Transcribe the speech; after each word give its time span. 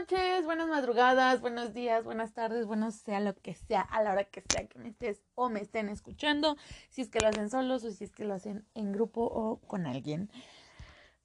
noches, 0.00 0.46
buenas 0.46 0.66
madrugadas, 0.66 1.42
buenos 1.42 1.74
días, 1.74 2.04
buenas 2.04 2.32
tardes, 2.32 2.64
bueno 2.64 2.90
sea 2.90 3.20
lo 3.20 3.34
que 3.34 3.52
sea, 3.52 3.82
a 3.82 4.02
la 4.02 4.12
hora 4.12 4.24
que 4.24 4.42
sea 4.50 4.66
que 4.66 4.78
me 4.78 4.88
estés 4.88 5.22
o 5.34 5.50
me 5.50 5.60
estén 5.60 5.90
escuchando, 5.90 6.56
si 6.88 7.02
es 7.02 7.10
que 7.10 7.20
lo 7.20 7.28
hacen 7.28 7.50
solos 7.50 7.84
o 7.84 7.90
si 7.90 8.04
es 8.04 8.10
que 8.10 8.24
lo 8.24 8.32
hacen 8.32 8.64
en 8.72 8.92
grupo 8.92 9.20
o 9.22 9.60
con 9.66 9.84
alguien. 9.84 10.30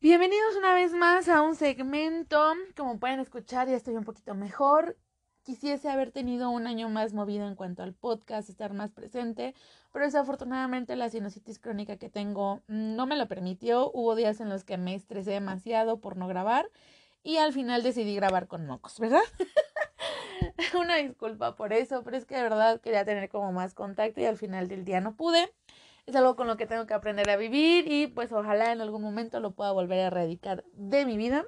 Bienvenidos 0.01 0.57
una 0.57 0.73
vez 0.73 0.91
más 0.91 1.29
a 1.29 1.41
un 1.41 1.55
segmento, 1.55 2.53
como 2.75 2.99
pueden 2.99 3.21
escuchar 3.21 3.69
ya 3.69 3.77
estoy 3.77 3.95
un 3.95 4.03
poquito 4.03 4.35
mejor, 4.35 4.97
quisiese 5.43 5.87
haber 5.87 6.11
tenido 6.11 6.49
un 6.49 6.67
año 6.67 6.89
más 6.89 7.13
movido 7.13 7.47
en 7.47 7.55
cuanto 7.55 7.81
al 7.81 7.93
podcast, 7.93 8.49
estar 8.49 8.73
más 8.73 8.91
presente, 8.91 9.55
pero 9.93 10.03
desafortunadamente 10.03 10.97
la 10.97 11.09
sinusitis 11.09 11.59
crónica 11.59 11.95
que 11.95 12.09
tengo 12.09 12.61
no 12.67 13.05
me 13.05 13.15
lo 13.15 13.29
permitió, 13.29 13.89
hubo 13.93 14.15
días 14.15 14.41
en 14.41 14.49
los 14.49 14.65
que 14.65 14.77
me 14.77 14.95
estresé 14.95 15.31
demasiado 15.31 16.01
por 16.01 16.17
no 16.17 16.27
grabar 16.27 16.69
y 17.25 17.37
al 17.37 17.53
final 17.53 17.81
decidí 17.81 18.15
grabar 18.15 18.47
con 18.47 18.67
mocos, 18.67 18.99
¿verdad? 18.99 19.23
Una 20.79 20.97
disculpa 20.97 21.55
por 21.55 21.73
eso, 21.73 22.03
pero 22.03 22.17
es 22.17 22.25
que 22.25 22.35
de 22.35 22.43
verdad 22.43 22.79
quería 22.79 23.03
tener 23.03 23.29
como 23.29 23.51
más 23.51 23.73
contacto 23.73 24.21
y 24.21 24.25
al 24.25 24.37
final 24.37 24.67
del 24.67 24.85
día 24.85 25.01
no 25.01 25.15
pude. 25.15 25.51
Es 26.05 26.15
algo 26.15 26.35
con 26.35 26.45
lo 26.45 26.55
que 26.55 26.67
tengo 26.67 26.85
que 26.85 26.93
aprender 26.93 27.27
a 27.31 27.35
vivir 27.35 27.91
y 27.91 28.05
pues 28.05 28.31
ojalá 28.31 28.71
en 28.71 28.79
algún 28.79 29.01
momento 29.01 29.39
lo 29.39 29.55
pueda 29.55 29.71
volver 29.71 30.01
a 30.01 30.07
erradicar 30.07 30.63
de 30.73 31.03
mi 31.07 31.17
vida. 31.17 31.45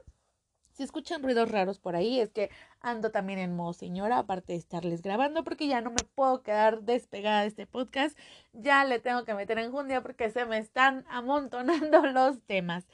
Si 0.71 0.81
escuchan 0.81 1.21
ruidos 1.21 1.51
raros 1.51 1.79
por 1.79 1.95
ahí 1.95 2.19
es 2.19 2.29
que 2.29 2.49
ando 2.81 3.11
también 3.11 3.37
en 3.37 3.55
modo 3.55 3.73
señora, 3.73 4.17
aparte 4.17 4.53
de 4.53 4.59
estarles 4.59 5.03
grabando, 5.03 5.43
porque 5.43 5.67
ya 5.67 5.81
no 5.81 5.91
me 5.91 6.03
puedo 6.15 6.41
quedar 6.41 6.81
despegada 6.81 7.41
de 7.41 7.47
este 7.47 7.67
podcast. 7.67 8.17
Ya 8.53 8.83
le 8.83 8.99
tengo 8.99 9.25
que 9.25 9.35
meter 9.35 9.59
en 9.59 9.71
jundia 9.71 10.01
porque 10.01 10.31
se 10.31 10.45
me 10.45 10.57
están 10.57 11.05
amontonando 11.07 12.01
los 12.13 12.41
temas. 12.41 12.87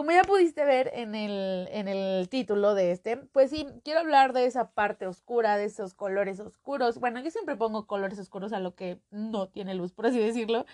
Como 0.00 0.12
ya 0.12 0.24
pudiste 0.24 0.64
ver 0.64 0.90
en 0.94 1.14
el, 1.14 1.68
en 1.72 1.86
el 1.86 2.26
título 2.30 2.74
de 2.74 2.90
este, 2.90 3.18
pues 3.18 3.50
sí, 3.50 3.66
quiero 3.84 4.00
hablar 4.00 4.32
de 4.32 4.46
esa 4.46 4.70
parte 4.70 5.06
oscura, 5.06 5.58
de 5.58 5.66
esos 5.66 5.92
colores 5.92 6.40
oscuros. 6.40 6.98
Bueno, 6.98 7.20
yo 7.20 7.30
siempre 7.30 7.54
pongo 7.54 7.86
colores 7.86 8.18
oscuros 8.18 8.54
a 8.54 8.60
lo 8.60 8.74
que 8.74 8.98
no 9.10 9.50
tiene 9.50 9.74
luz, 9.74 9.92
por 9.92 10.06
así 10.06 10.18
decirlo. 10.18 10.64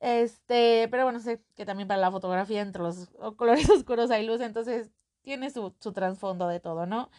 Este, 0.00 0.88
pero 0.90 1.04
bueno, 1.04 1.20
sé 1.20 1.42
que 1.54 1.66
también 1.66 1.86
para 1.86 2.00
la 2.00 2.10
fotografía 2.10 2.62
entre 2.62 2.80
los 2.80 3.10
colores 3.36 3.68
oscuros 3.68 4.10
hay 4.10 4.24
luz, 4.24 4.40
entonces 4.40 4.90
tiene 5.20 5.50
su, 5.50 5.74
su 5.78 5.92
trasfondo 5.92 6.48
de 6.48 6.58
todo, 6.58 6.86
¿no? 6.86 7.10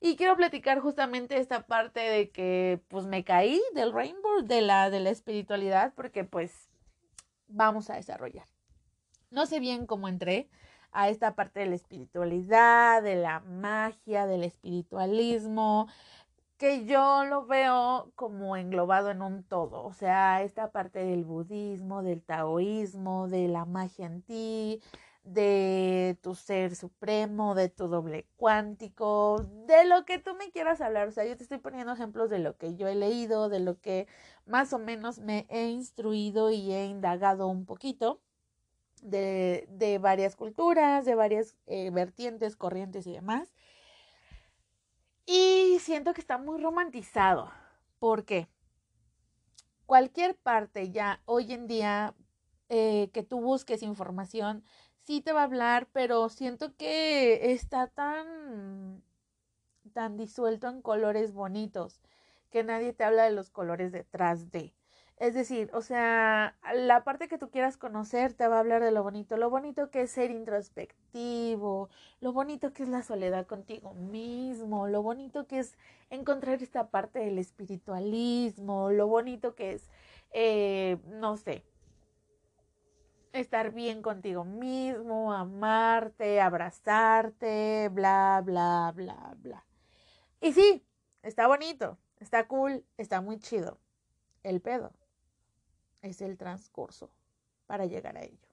Y 0.00 0.16
quiero 0.16 0.36
platicar 0.36 0.80
justamente 0.80 1.38
esta 1.38 1.64
parte 1.68 2.00
de 2.00 2.32
que 2.32 2.82
pues 2.88 3.06
me 3.06 3.22
caí 3.22 3.62
del 3.72 3.92
rainbow, 3.92 4.42
de 4.42 4.62
la, 4.62 4.90
de 4.90 4.98
la 4.98 5.10
espiritualidad, 5.10 5.92
porque 5.94 6.24
pues 6.24 6.68
vamos 7.46 7.88
a 7.88 7.94
desarrollar. 7.94 8.48
No 9.30 9.46
sé 9.46 9.60
bien 9.60 9.86
cómo 9.86 10.08
entré, 10.08 10.48
a 10.92 11.08
esta 11.08 11.34
parte 11.34 11.60
de 11.60 11.66
la 11.66 11.74
espiritualidad, 11.76 13.02
de 13.02 13.16
la 13.16 13.40
magia, 13.40 14.26
del 14.26 14.44
espiritualismo, 14.44 15.88
que 16.58 16.84
yo 16.86 17.24
lo 17.24 17.46
veo 17.46 18.12
como 18.16 18.56
englobado 18.56 19.10
en 19.10 19.22
un 19.22 19.44
todo, 19.44 19.84
o 19.84 19.92
sea, 19.92 20.42
esta 20.42 20.72
parte 20.72 20.98
del 20.98 21.24
budismo, 21.24 22.02
del 22.02 22.22
taoísmo, 22.22 23.28
de 23.28 23.48
la 23.48 23.64
magia 23.64 24.06
en 24.06 24.22
ti, 24.22 24.82
de 25.22 26.18
tu 26.22 26.34
ser 26.34 26.74
supremo, 26.74 27.54
de 27.54 27.68
tu 27.68 27.88
doble 27.88 28.26
cuántico, 28.36 29.46
de 29.66 29.84
lo 29.84 30.04
que 30.04 30.18
tú 30.18 30.34
me 30.34 30.50
quieras 30.50 30.80
hablar. 30.80 31.08
O 31.08 31.12
sea, 31.12 31.24
yo 31.26 31.36
te 31.36 31.42
estoy 31.42 31.58
poniendo 31.58 31.92
ejemplos 31.92 32.30
de 32.30 32.38
lo 32.38 32.56
que 32.56 32.74
yo 32.76 32.88
he 32.88 32.94
leído, 32.94 33.48
de 33.48 33.60
lo 33.60 33.80
que 33.80 34.08
más 34.46 34.72
o 34.72 34.78
menos 34.78 35.18
me 35.18 35.46
he 35.50 35.68
instruido 35.68 36.50
y 36.50 36.72
he 36.72 36.86
indagado 36.86 37.46
un 37.48 37.66
poquito 37.66 38.20
de, 39.02 39.66
de 39.70 39.98
varias 39.98 40.36
culturas, 40.36 41.04
de 41.04 41.14
varias 41.14 41.56
eh, 41.66 41.90
vertientes, 41.90 42.56
corrientes 42.56 43.06
y 43.06 43.12
demás. 43.12 43.52
Y 45.26 45.78
siento 45.80 46.14
que 46.14 46.20
está 46.20 46.38
muy 46.38 46.60
romantizado. 46.60 47.50
porque 47.98 48.48
Cualquier 49.86 50.36
parte 50.36 50.90
ya 50.90 51.22
hoy 51.24 51.52
en 51.52 51.66
día 51.66 52.14
eh, 52.68 53.10
que 53.14 53.22
tú 53.22 53.40
busques 53.40 53.82
información, 53.82 54.62
sí 55.04 55.22
te 55.22 55.32
va 55.32 55.40
a 55.40 55.44
hablar, 55.44 55.88
pero 55.92 56.28
siento 56.28 56.76
que 56.76 57.52
está 57.52 57.86
tan, 57.86 59.02
tan 59.94 60.18
disuelto 60.18 60.68
en 60.68 60.82
colores 60.82 61.32
bonitos 61.32 62.00
que 62.50 62.64
nadie 62.64 62.92
te 62.92 63.04
habla 63.04 63.24
de 63.24 63.30
los 63.32 63.50
colores 63.50 63.92
detrás 63.92 64.50
de. 64.50 64.74
Es 65.20 65.34
decir, 65.34 65.68
o 65.72 65.82
sea, 65.82 66.56
la 66.74 67.02
parte 67.02 67.26
que 67.26 67.38
tú 67.38 67.50
quieras 67.50 67.76
conocer 67.76 68.34
te 68.34 68.46
va 68.46 68.56
a 68.56 68.60
hablar 68.60 68.84
de 68.84 68.92
lo 68.92 69.02
bonito, 69.02 69.36
lo 69.36 69.50
bonito 69.50 69.90
que 69.90 70.02
es 70.02 70.12
ser 70.12 70.30
introspectivo, 70.30 71.90
lo 72.20 72.32
bonito 72.32 72.72
que 72.72 72.84
es 72.84 72.88
la 72.88 73.02
soledad 73.02 73.46
contigo 73.46 73.94
mismo, 73.94 74.86
lo 74.86 75.02
bonito 75.02 75.46
que 75.48 75.58
es 75.58 75.76
encontrar 76.10 76.62
esta 76.62 76.90
parte 76.90 77.18
del 77.18 77.38
espiritualismo, 77.40 78.90
lo 78.92 79.08
bonito 79.08 79.56
que 79.56 79.72
es, 79.72 79.90
eh, 80.30 80.98
no 81.06 81.36
sé, 81.36 81.64
estar 83.32 83.72
bien 83.72 84.02
contigo 84.02 84.44
mismo, 84.44 85.32
amarte, 85.32 86.40
abrazarte, 86.40 87.88
bla, 87.92 88.40
bla, 88.44 88.92
bla, 88.94 89.34
bla. 89.38 89.64
Y 90.40 90.52
sí, 90.52 90.86
está 91.22 91.48
bonito, 91.48 91.98
está 92.20 92.46
cool, 92.46 92.84
está 92.98 93.20
muy 93.20 93.38
chido. 93.40 93.80
El 94.44 94.60
pedo 94.60 94.92
es 96.02 96.20
el 96.20 96.36
transcurso 96.36 97.10
para 97.66 97.86
llegar 97.86 98.16
a 98.16 98.22
ello. 98.22 98.48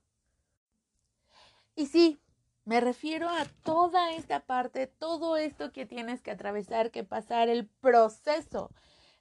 Y 1.76 1.88
sí, 1.88 2.20
me 2.66 2.82
refiero 2.82 3.30
a 3.30 3.46
toda 3.64 4.14
esta 4.14 4.40
parte, 4.40 4.88
todo 4.88 5.38
esto 5.38 5.72
que 5.72 5.86
tienes 5.86 6.22
que 6.22 6.32
atravesar, 6.32 6.90
que 6.92 7.04
pasar, 7.04 7.50
el 7.50 7.68
proceso 7.68 8.72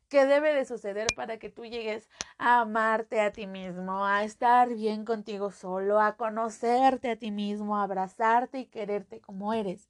que 0.08 0.26
debe 0.26 0.54
de 0.54 0.64
suceder 0.64 1.08
para 1.16 1.38
que 1.38 1.50
tú 1.50 1.64
llegues 1.64 2.08
a 2.38 2.60
amarte 2.60 3.20
a 3.20 3.32
ti 3.32 3.46
mismo, 3.46 4.06
a 4.06 4.24
estar 4.24 4.72
bien 4.72 5.04
contigo 5.04 5.50
solo, 5.50 6.00
a 6.00 6.16
conocerte 6.16 7.10
a 7.10 7.16
ti 7.16 7.30
mismo, 7.30 7.76
a 7.76 7.82
abrazarte 7.82 8.60
y 8.60 8.66
quererte 8.66 9.20
como 9.20 9.52
eres. 9.52 9.88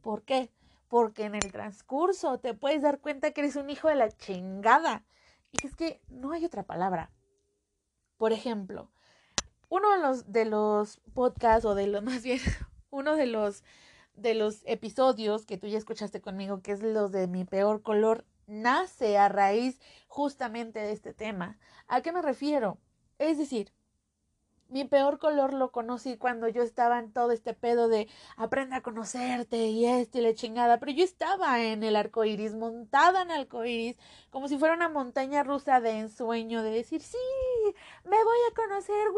¿Por 0.00 0.22
qué? 0.22 0.50
Porque 0.88 1.24
en 1.24 1.34
el 1.34 1.52
transcurso 1.52 2.38
te 2.40 2.54
puedes 2.54 2.82
dar 2.82 2.98
cuenta 2.98 3.30
que 3.30 3.42
eres 3.42 3.56
un 3.56 3.70
hijo 3.70 3.88
de 3.88 3.94
la 3.94 4.10
chingada. 4.10 5.04
Y 5.52 5.66
es 5.66 5.76
que 5.76 6.00
no 6.08 6.32
hay 6.32 6.44
otra 6.44 6.64
palabra. 6.64 7.10
Por 8.22 8.32
ejemplo, 8.32 8.88
uno 9.68 9.90
de 9.90 9.98
los, 9.98 10.30
de 10.30 10.44
los 10.44 11.00
podcasts 11.12 11.64
o 11.64 11.74
de 11.74 11.88
los 11.88 12.04
más 12.04 12.22
bien 12.22 12.38
uno 12.90 13.16
de 13.16 13.26
los 13.26 13.64
de 14.14 14.34
los 14.34 14.62
episodios 14.64 15.44
que 15.44 15.58
tú 15.58 15.66
ya 15.66 15.76
escuchaste 15.76 16.20
conmigo, 16.20 16.62
que 16.62 16.70
es 16.70 16.84
los 16.84 17.10
de 17.10 17.26
mi 17.26 17.44
peor 17.44 17.82
color, 17.82 18.24
nace 18.46 19.18
a 19.18 19.28
raíz 19.28 19.80
justamente 20.06 20.78
de 20.78 20.92
este 20.92 21.12
tema. 21.12 21.58
¿A 21.88 22.00
qué 22.00 22.12
me 22.12 22.22
refiero? 22.22 22.78
Es 23.18 23.38
decir, 23.38 23.72
mi 24.72 24.84
peor 24.84 25.18
color 25.18 25.52
lo 25.52 25.70
conocí 25.70 26.16
cuando 26.16 26.48
yo 26.48 26.62
estaba 26.62 26.98
en 26.98 27.12
todo 27.12 27.30
este 27.30 27.54
pedo 27.54 27.88
de 27.88 28.08
aprenda 28.36 28.76
a 28.76 28.82
conocerte 28.82 29.66
y 29.68 29.86
esto 29.86 30.18
y 30.18 30.22
la 30.22 30.34
chingada. 30.34 30.78
Pero 30.80 30.92
yo 30.92 31.04
estaba 31.04 31.62
en 31.62 31.82
el 31.82 31.94
arco 31.94 32.24
iris, 32.24 32.54
montada 32.54 33.22
en 33.22 33.30
el 33.30 33.42
arco 33.42 33.64
iris, 33.64 33.96
como 34.30 34.48
si 34.48 34.58
fuera 34.58 34.74
una 34.74 34.88
montaña 34.88 35.42
rusa 35.42 35.80
de 35.80 35.98
ensueño, 35.98 36.62
de 36.62 36.70
decir, 36.70 37.02
sí, 37.02 37.18
me 38.04 38.16
voy 38.24 38.38
a 38.50 38.54
conocer, 38.54 39.08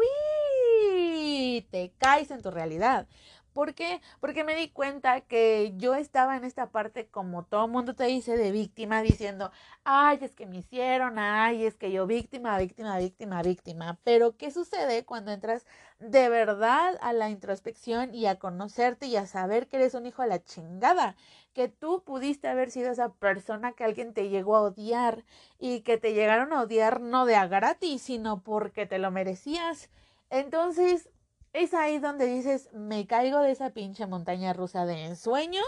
¡Wii! 0.89 1.61
Te 1.71 1.93
caes 1.97 2.31
en 2.31 2.41
tu 2.41 2.51
realidad. 2.51 3.07
¿Por 3.55 3.73
qué? 3.73 4.01
Porque 4.19 4.43
me 4.43 4.53
di 4.53 4.67
cuenta 4.67 5.21
que 5.21 5.73
yo 5.77 5.95
estaba 5.95 6.35
en 6.35 6.43
esta 6.43 6.71
parte 6.71 7.07
como 7.07 7.45
todo 7.45 7.69
mundo 7.69 7.95
te 7.95 8.03
dice 8.03 8.35
de 8.35 8.51
víctima 8.51 9.01
diciendo, 9.01 9.49
ay, 9.85 10.19
es 10.21 10.35
que 10.35 10.45
me 10.45 10.57
hicieron, 10.57 11.17
ay, 11.19 11.63
es 11.65 11.75
que 11.77 11.89
yo 11.89 12.05
víctima, 12.05 12.57
víctima, 12.57 12.97
víctima, 12.97 13.41
víctima. 13.41 13.97
Pero 14.03 14.35
¿qué 14.35 14.51
sucede 14.51 15.05
cuando 15.05 15.31
entras 15.31 15.65
de 15.99 16.27
verdad 16.27 16.97
a 16.99 17.13
la 17.13 17.29
introspección 17.29 18.13
y 18.13 18.25
a 18.25 18.39
conocerte 18.39 19.05
y 19.05 19.15
a 19.15 19.25
saber 19.25 19.67
que 19.67 19.77
eres 19.77 19.93
un 19.93 20.05
hijo 20.05 20.21
de 20.21 20.27
la 20.27 20.43
chingada? 20.43 21.15
Que 21.53 21.69
tú 21.69 22.03
pudiste 22.03 22.49
haber 22.49 22.71
sido 22.71 22.91
esa 22.91 23.13
persona 23.13 23.71
que 23.71 23.85
alguien 23.85 24.13
te 24.13 24.27
llegó 24.27 24.57
a 24.57 24.63
odiar 24.63 25.23
y 25.59 25.79
que 25.79 25.97
te 25.97 26.13
llegaron 26.13 26.51
a 26.51 26.61
odiar 26.61 26.99
no 26.99 27.25
de 27.25 27.37
a 27.37 27.47
gratis, 27.47 28.01
sino 28.01 28.43
porque 28.43 28.85
te 28.85 28.99
lo 28.99 29.11
merecías. 29.11 29.89
Entonces, 30.29 31.09
es 31.55 31.73
ahí 31.73 31.99
donde 31.99 32.25
dices, 32.25 32.69
me 32.73 33.07
caigo 33.07 33.39
de 33.39 33.51
esa 33.51 33.69
pinche 33.69 34.05
montaña 34.05 34.51
rusa 34.51 34.85
de 34.85 35.05
ensueño 35.05 35.61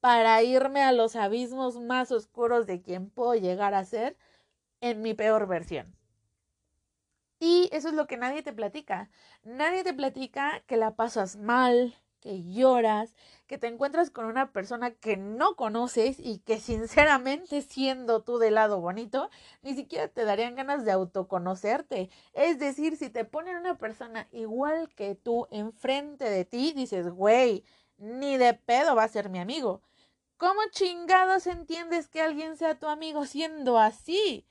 para 0.00 0.42
irme 0.42 0.82
a 0.82 0.92
los 0.92 1.14
abismos 1.14 1.78
más 1.78 2.10
oscuros 2.10 2.66
de 2.66 2.82
quien 2.82 3.10
puedo 3.10 3.34
llegar 3.36 3.74
a 3.74 3.84
ser 3.84 4.16
en 4.80 5.02
mi 5.02 5.14
peor 5.14 5.46
versión. 5.46 5.94
Y 7.38 7.68
eso 7.72 7.88
es 7.88 7.94
lo 7.94 8.06
que 8.06 8.16
nadie 8.16 8.42
te 8.42 8.52
platica. 8.52 9.08
Nadie 9.44 9.84
te 9.84 9.94
platica 9.94 10.62
que 10.66 10.76
la 10.76 10.96
pasas 10.96 11.36
mal, 11.36 11.94
que 12.20 12.42
lloras, 12.44 13.14
que 13.46 13.58
te 13.58 13.66
encuentras 13.66 14.10
con 14.10 14.26
una 14.26 14.52
persona 14.52 14.92
que 14.92 15.16
no 15.16 15.56
conoces 15.56 16.20
y 16.20 16.38
que 16.38 16.60
sinceramente 16.60 17.62
siendo 17.62 18.22
tú 18.22 18.38
del 18.38 18.54
lado 18.54 18.80
bonito, 18.80 19.30
ni 19.62 19.74
siquiera 19.74 20.08
te 20.08 20.24
darían 20.24 20.54
ganas 20.54 20.84
de 20.84 20.92
autoconocerte. 20.92 22.10
Es 22.32 22.58
decir, 22.58 22.96
si 22.96 23.10
te 23.10 23.24
ponen 23.24 23.56
una 23.56 23.78
persona 23.78 24.28
igual 24.32 24.88
que 24.94 25.14
tú 25.14 25.48
enfrente 25.50 26.30
de 26.30 26.44
ti, 26.44 26.72
dices, 26.74 27.08
güey, 27.08 27.64
ni 27.98 28.36
de 28.36 28.54
pedo 28.54 28.94
va 28.94 29.04
a 29.04 29.08
ser 29.08 29.30
mi 29.30 29.40
amigo. 29.40 29.82
¿Cómo 30.36 30.60
chingados 30.70 31.46
entiendes 31.46 32.08
que 32.08 32.22
alguien 32.22 32.56
sea 32.56 32.78
tu 32.78 32.86
amigo 32.86 33.26
siendo 33.26 33.78
así? 33.78 34.46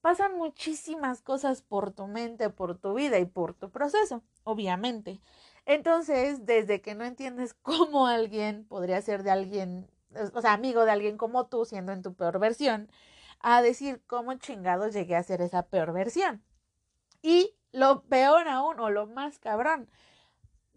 Pasan 0.00 0.36
muchísimas 0.36 1.22
cosas 1.22 1.62
por 1.62 1.90
tu 1.90 2.06
mente, 2.06 2.50
por 2.50 2.78
tu 2.78 2.94
vida 2.94 3.18
y 3.18 3.24
por 3.24 3.52
tu 3.52 3.70
proceso, 3.70 4.22
obviamente. 4.44 5.20
Entonces, 5.68 6.46
desde 6.46 6.80
que 6.80 6.94
no 6.94 7.04
entiendes 7.04 7.52
cómo 7.62 8.06
alguien 8.06 8.64
podría 8.64 9.02
ser 9.02 9.22
de 9.22 9.30
alguien, 9.30 9.86
o 10.32 10.40
sea, 10.40 10.54
amigo 10.54 10.86
de 10.86 10.92
alguien 10.92 11.18
como 11.18 11.46
tú, 11.46 11.66
siendo 11.66 11.92
en 11.92 12.02
tu 12.02 12.14
peor 12.14 12.38
versión, 12.40 12.90
a 13.40 13.60
decir 13.60 14.02
cómo 14.06 14.34
chingados 14.34 14.94
llegué 14.94 15.14
a 15.14 15.22
ser 15.22 15.42
esa 15.42 15.64
peor 15.64 15.92
versión. 15.92 16.42
Y 17.22 17.54
lo 17.70 18.02
peor 18.04 18.48
aún, 18.48 18.80
o 18.80 18.88
lo 18.88 19.06
más 19.06 19.38
cabrón, 19.38 19.90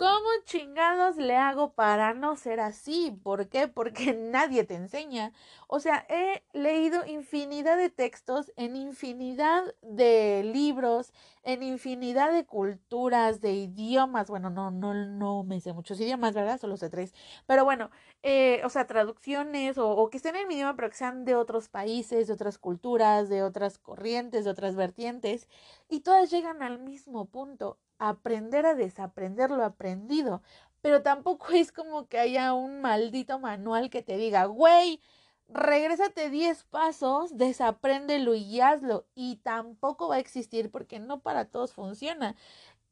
¿Cómo 0.02 0.30
chingados 0.46 1.18
le 1.18 1.36
hago 1.36 1.74
para 1.74 2.16
no 2.16 2.36
ser 2.36 2.60
así? 2.60 3.12
¿Por 3.22 3.50
qué? 3.50 3.68
Porque 3.68 4.14
nadie 4.18 4.64
te 4.64 4.74
enseña. 4.74 5.32
O 5.68 5.80
sea, 5.80 6.08
he 6.10 6.42
leído 6.54 7.06
infinidad 7.06 7.78
de 7.78 7.92
textos 7.92 8.52
en 8.56 8.76
infinidad 8.76 9.76
de 9.84 10.42
libros, 10.44 11.14
en 11.44 11.62
infinidad 11.62 12.34
de 12.34 12.48
culturas, 12.48 13.42
de 13.42 13.54
idiomas. 13.54 14.28
Bueno, 14.28 14.50
no, 14.50 14.72
no, 14.72 14.96
no 14.96 15.44
me 15.44 15.62
sé 15.62 15.72
muchos 15.72 16.00
idiomas, 16.00 16.34
¿verdad? 16.34 16.60
Solo 16.60 16.78
sé 16.78 16.90
tres. 16.90 17.14
Pero 17.46 17.64
bueno, 17.64 17.92
eh, 18.24 18.62
o 18.66 18.70
sea, 18.70 18.88
traducciones 18.88 19.78
o, 19.78 19.88
o 19.88 20.10
que 20.10 20.18
estén 20.18 20.36
en 20.36 20.48
mi 20.48 20.56
idioma, 20.56 20.76
pero 20.76 20.90
que 20.90 20.96
sean 20.96 21.26
de 21.26 21.36
otros 21.36 21.70
países, 21.70 22.26
de 22.26 22.34
otras 22.34 22.58
culturas, 22.58 23.30
de 23.30 23.44
otras 23.44 23.78
corrientes, 23.78 24.46
de 24.46 24.50
otras 24.52 24.76
vertientes. 24.76 25.48
Y 25.90 26.00
todas 26.00 26.32
llegan 26.32 26.64
al 26.64 26.80
mismo 26.80 27.26
punto 27.26 27.78
aprender 28.02 28.66
a 28.66 28.74
desaprender 28.74 29.52
lo 29.52 29.64
aprendido. 29.64 30.42
Pero 30.82 31.04
tampoco 31.04 31.50
es 31.54 31.72
como 31.72 32.08
que 32.08 32.20
haya 32.20 32.54
un 32.54 32.82
maldito 32.82 33.40
manual 33.40 33.90
que 33.90 34.02
te 34.02 34.18
diga, 34.18 34.46
güey, 34.46 35.00
regrésate 35.48 36.30
10 36.30 36.64
pasos, 36.66 37.38
desapréndelo 37.38 38.34
y 38.34 38.60
hazlo. 38.60 39.06
Y 39.16 39.38
tampoco 39.38 40.08
va 40.10 40.16
a 40.16 40.20
existir 40.20 40.72
porque 40.72 41.00
no 41.00 41.22
para 41.22 41.46
todos 41.46 41.74
funciona. 41.74 42.36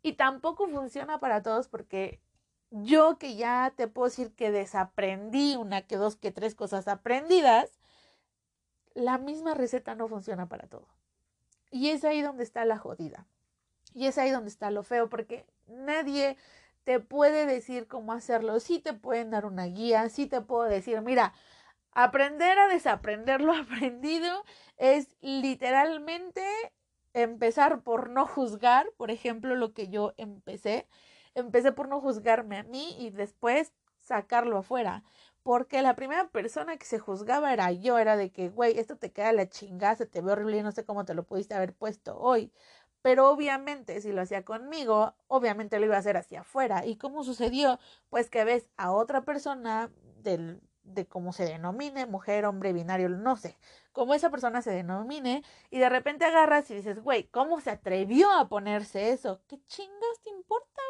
Y 0.03 0.13
tampoco 0.13 0.67
funciona 0.69 1.19
para 1.19 1.41
todos 1.41 1.67
porque 1.67 2.21
yo 2.71 3.17
que 3.17 3.35
ya 3.35 3.73
te 3.75 3.87
puedo 3.87 4.09
decir 4.09 4.31
que 4.35 4.51
desaprendí 4.51 5.55
una, 5.55 5.81
que 5.81 5.97
dos, 5.97 6.15
que 6.15 6.31
tres 6.31 6.53
cosas 6.53 6.87
aprendidas, 6.87 7.79
la 8.93 9.17
misma 9.17 9.55
receta 9.55 9.95
no 9.95 10.07
funciona 10.07 10.47
para 10.47 10.67
todo. 10.67 10.87
Y 11.71 11.89
es 11.89 12.03
ahí 12.03 12.21
donde 12.21 12.43
está 12.43 12.65
la 12.65 12.77
jodida. 12.77 13.25
Y 13.93 14.07
es 14.07 14.17
ahí 14.17 14.31
donde 14.31 14.49
está 14.49 14.71
lo 14.71 14.83
feo, 14.83 15.09
porque 15.09 15.45
nadie 15.67 16.37
te 16.83 16.99
puede 16.99 17.45
decir 17.45 17.87
cómo 17.87 18.13
hacerlo. 18.13 18.59
Sí 18.59 18.79
te 18.79 18.93
pueden 18.93 19.31
dar 19.31 19.45
una 19.45 19.65
guía, 19.65 20.09
sí 20.09 20.27
te 20.27 20.41
puedo 20.41 20.63
decir, 20.63 21.01
mira, 21.01 21.33
aprender 21.91 22.57
a 22.59 22.67
desaprender 22.67 23.41
lo 23.41 23.53
aprendido 23.55 24.43
es 24.77 25.15
literalmente 25.21 26.43
empezar 27.13 27.81
por 27.83 28.09
no 28.09 28.25
juzgar, 28.25 28.87
por 28.97 29.11
ejemplo, 29.11 29.55
lo 29.55 29.73
que 29.73 29.89
yo 29.89 30.13
empecé. 30.17 30.87
Empecé 31.35 31.71
por 31.71 31.87
no 31.87 32.01
juzgarme 32.01 32.57
a 32.57 32.63
mí 32.63 32.95
y 32.99 33.09
después 33.11 33.73
sacarlo 34.01 34.57
afuera. 34.57 35.03
Porque 35.43 35.81
la 35.81 35.95
primera 35.95 36.29
persona 36.29 36.77
que 36.77 36.85
se 36.85 36.99
juzgaba 36.99 37.53
era 37.53 37.71
yo, 37.71 37.97
era 37.97 38.17
de 38.17 38.31
que, 38.31 38.49
güey, 38.49 38.77
esto 38.77 38.97
te 38.97 39.11
queda 39.11 39.31
la 39.31 39.49
chingada, 39.49 39.95
se 39.95 40.05
te 40.05 40.21
ve 40.21 40.31
horrible 40.31 40.57
y 40.57 40.63
no 40.63 40.71
sé 40.71 40.85
cómo 40.85 41.05
te 41.05 41.13
lo 41.13 41.23
pudiste 41.23 41.55
haber 41.55 41.73
puesto 41.73 42.17
hoy. 42.19 42.51
Pero 43.01 43.29
obviamente, 43.29 44.01
si 44.01 44.11
lo 44.11 44.21
hacía 44.21 44.43
conmigo, 44.43 45.13
obviamente 45.27 45.79
lo 45.79 45.85
iba 45.85 45.95
a 45.95 45.99
hacer 45.99 46.17
hacia 46.17 46.41
afuera. 46.41 46.85
¿Y 46.85 46.97
cómo 46.97 47.23
sucedió? 47.23 47.79
Pues 48.09 48.29
que 48.29 48.43
ves 48.43 48.69
a 48.77 48.91
otra 48.91 49.21
persona 49.21 49.89
del, 50.21 50.61
de 50.93 51.07
cómo 51.07 51.33
se 51.33 51.45
denomine, 51.45 52.05
mujer, 52.05 52.45
hombre, 52.45 52.73
binario, 52.73 53.09
no 53.09 53.35
sé, 53.37 53.57
cómo 53.91 54.13
esa 54.13 54.29
persona 54.29 54.61
se 54.61 54.71
denomine, 54.71 55.43
y 55.69 55.79
de 55.79 55.89
repente 55.89 56.25
agarras 56.25 56.69
y 56.71 56.75
dices, 56.75 57.01
güey, 57.01 57.25
¿cómo 57.25 57.61
se 57.61 57.71
atrevió 57.71 58.31
a 58.31 58.49
ponerse 58.49 59.11
eso? 59.11 59.41
¿Qué 59.47 59.59
chingas 59.67 60.21
te 60.23 60.29
importa, 60.29 60.81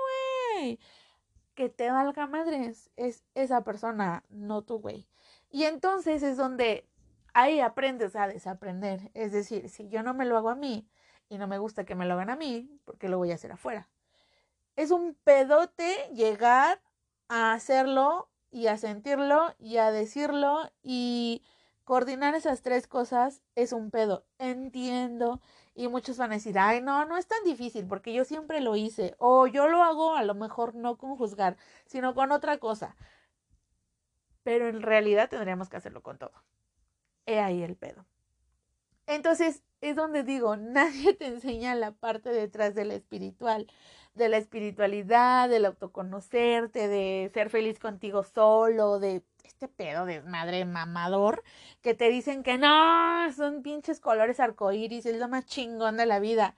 güey? 0.55 0.79
Que 1.55 1.69
te 1.69 1.91
valga 1.91 2.27
madres, 2.27 2.89
es 2.95 3.25
esa 3.35 3.63
persona, 3.63 4.23
no 4.29 4.63
tú, 4.63 4.79
güey. 4.79 5.07
Y 5.51 5.63
entonces 5.63 6.23
es 6.23 6.37
donde 6.37 6.87
ahí 7.33 7.59
aprendes 7.59 8.15
a 8.15 8.27
desaprender. 8.27 9.11
Es 9.13 9.31
decir, 9.31 9.69
si 9.69 9.89
yo 9.89 10.03
no 10.03 10.13
me 10.13 10.25
lo 10.25 10.37
hago 10.37 10.49
a 10.49 10.55
mí, 10.55 10.87
y 11.29 11.37
no 11.37 11.47
me 11.47 11.59
gusta 11.59 11.85
que 11.85 11.95
me 11.95 12.05
lo 12.05 12.15
hagan 12.15 12.31
a 12.31 12.35
mí, 12.35 12.69
porque 12.85 13.07
lo 13.07 13.17
voy 13.17 13.31
a 13.31 13.35
hacer 13.35 13.51
afuera. 13.51 13.87
Es 14.75 14.91
un 14.91 15.15
pedote 15.23 16.09
llegar 16.13 16.81
a 17.27 17.53
hacerlo 17.53 18.29
y 18.51 18.67
a 18.67 18.77
sentirlo 18.77 19.53
y 19.59 19.77
a 19.77 19.91
decirlo 19.91 20.69
y 20.81 21.43
coordinar 21.83 22.35
esas 22.35 22.61
tres 22.61 22.87
cosas 22.87 23.41
es 23.55 23.73
un 23.73 23.91
pedo. 23.91 24.25
Entiendo. 24.39 25.41
Y 25.75 25.87
muchos 25.87 26.17
van 26.17 26.31
a 26.31 26.35
decir, 26.35 26.57
ay, 26.59 26.81
no, 26.81 27.05
no 27.05 27.17
es 27.17 27.27
tan 27.27 27.43
difícil 27.43 27.87
porque 27.87 28.13
yo 28.13 28.25
siempre 28.25 28.59
lo 28.59 28.75
hice. 28.75 29.15
O 29.17 29.47
yo 29.47 29.67
lo 29.67 29.83
hago 29.83 30.15
a 30.15 30.23
lo 30.23 30.33
mejor 30.35 30.75
no 30.75 30.97
con 30.97 31.15
juzgar, 31.15 31.57
sino 31.85 32.15
con 32.15 32.31
otra 32.31 32.57
cosa. 32.57 32.95
Pero 34.43 34.67
en 34.67 34.81
realidad 34.81 35.29
tendríamos 35.29 35.69
que 35.69 35.77
hacerlo 35.77 36.01
con 36.01 36.17
todo. 36.17 36.33
He 37.25 37.39
ahí 37.39 37.61
el 37.61 37.75
pedo. 37.75 38.05
Entonces, 39.05 39.63
es 39.81 39.95
donde 39.95 40.23
digo, 40.23 40.55
nadie 40.57 41.13
te 41.15 41.27
enseña 41.27 41.75
la 41.75 41.91
parte 41.91 42.29
detrás 42.29 42.75
de 42.75 42.85
la 42.85 42.95
espiritual, 42.95 43.67
de 44.15 44.29
la 44.29 44.37
espiritualidad, 44.37 45.49
del 45.49 45.65
autoconocerte, 45.65 46.87
de 46.87 47.31
ser 47.33 47.49
feliz 47.49 47.79
contigo 47.79 48.23
solo, 48.23 48.99
de 48.99 49.23
este 49.43 49.67
pedo 49.67 50.05
de 50.05 50.21
madre 50.21 50.65
mamador 50.65 51.43
que 51.81 51.93
te 51.93 52.09
dicen 52.09 52.43
que 52.43 52.57
no, 52.57 53.31
son 53.33 53.61
pinches 53.61 53.99
colores 53.99 54.39
arcoíris, 54.39 55.05
es 55.05 55.17
lo 55.19 55.27
más 55.27 55.45
chingón 55.45 55.97
de 55.97 56.05
la 56.05 56.19
vida. 56.19 56.55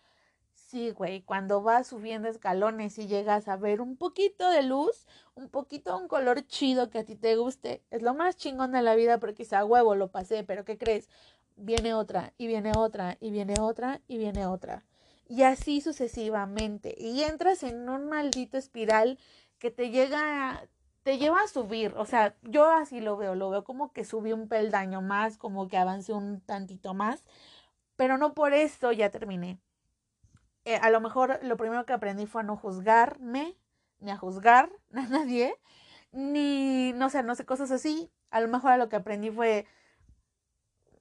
Sí, 0.53 0.91
güey, 0.91 1.21
cuando 1.23 1.61
vas 1.61 1.87
subiendo 1.87 2.29
escalones 2.29 2.97
y 2.97 3.07
llegas 3.07 3.47
a 3.47 3.57
ver 3.57 3.81
un 3.81 3.97
poquito 3.97 4.49
de 4.49 4.63
luz, 4.63 5.05
un 5.35 5.49
poquito 5.49 5.97
un 5.97 6.07
color 6.07 6.45
chido 6.47 6.89
que 6.89 6.99
a 6.99 7.03
ti 7.05 7.15
te 7.15 7.35
guste, 7.35 7.83
es 7.91 8.01
lo 8.01 8.13
más 8.13 8.37
chingón 8.37 8.71
de 8.71 8.81
la 8.81 8.95
vida 8.95 9.19
porque 9.19 9.35
quizá 9.43 9.65
huevo 9.65 9.95
lo 9.95 10.09
pasé, 10.11 10.43
pero 10.43 10.63
¿qué 10.63 10.77
crees? 10.77 11.09
Viene 11.55 11.93
otra, 11.93 12.33
y 12.37 12.47
viene 12.47 12.71
otra, 12.75 13.17
y 13.19 13.31
viene 13.31 13.55
otra, 13.59 14.01
y 14.07 14.17
viene 14.17 14.45
otra. 14.45 14.83
Y 15.27 15.43
así 15.43 15.81
sucesivamente. 15.81 16.95
Y 16.97 17.23
entras 17.23 17.63
en 17.63 17.87
un 17.89 18.09
maldito 18.09 18.57
espiral 18.57 19.17
que 19.59 19.71
te 19.71 19.89
llega, 19.89 20.67
te 21.03 21.17
lleva 21.17 21.41
a 21.41 21.47
subir. 21.47 21.93
O 21.97 22.05
sea, 22.05 22.35
yo 22.41 22.69
así 22.69 22.99
lo 22.99 23.17
veo, 23.17 23.35
lo 23.35 23.49
veo 23.49 23.63
como 23.63 23.93
que 23.93 24.03
subí 24.05 24.33
un 24.33 24.47
peldaño 24.47 25.01
más, 25.01 25.37
como 25.37 25.67
que 25.67 25.77
avancé 25.77 26.13
un 26.13 26.41
tantito 26.41 26.93
más, 26.93 27.23
pero 27.95 28.17
no 28.17 28.33
por 28.33 28.53
eso 28.53 28.91
ya 28.91 29.09
terminé. 29.09 29.59
Eh, 30.65 30.75
a 30.75 30.89
lo 30.89 31.01
mejor 31.01 31.39
lo 31.43 31.57
primero 31.57 31.85
que 31.85 31.93
aprendí 31.93 32.25
fue 32.25 32.41
a 32.41 32.43
no 32.43 32.55
juzgarme, 32.55 33.55
ni 33.99 34.11
a 34.11 34.17
juzgar 34.17 34.69
a 34.93 35.03
nadie, 35.07 35.55
ni, 36.11 36.93
no 36.93 37.09
sé, 37.09 37.23
no 37.23 37.35
sé, 37.35 37.45
cosas 37.45 37.71
así. 37.71 38.11
A 38.31 38.41
lo 38.41 38.47
mejor 38.47 38.77
lo 38.77 38.89
que 38.89 38.95
aprendí 38.95 39.29
fue 39.31 39.65